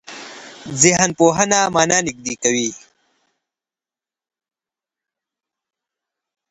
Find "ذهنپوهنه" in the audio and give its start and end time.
0.81-1.59